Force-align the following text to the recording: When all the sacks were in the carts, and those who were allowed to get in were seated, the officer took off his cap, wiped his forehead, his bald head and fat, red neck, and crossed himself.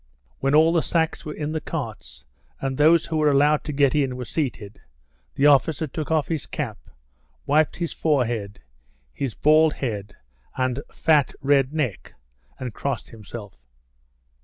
When 0.39 0.55
all 0.55 0.73
the 0.73 0.81
sacks 0.81 1.25
were 1.27 1.35
in 1.35 1.51
the 1.51 1.61
carts, 1.61 2.25
and 2.59 2.75
those 2.75 3.05
who 3.05 3.17
were 3.17 3.29
allowed 3.29 3.63
to 3.65 3.71
get 3.71 3.93
in 3.93 4.17
were 4.17 4.25
seated, 4.25 4.81
the 5.35 5.45
officer 5.45 5.85
took 5.85 6.09
off 6.09 6.27
his 6.27 6.47
cap, 6.47 6.79
wiped 7.45 7.75
his 7.75 7.93
forehead, 7.93 8.61
his 9.13 9.35
bald 9.35 9.73
head 9.73 10.15
and 10.57 10.81
fat, 10.91 11.35
red 11.39 11.71
neck, 11.71 12.15
and 12.57 12.73
crossed 12.73 13.11
himself. 13.11 13.63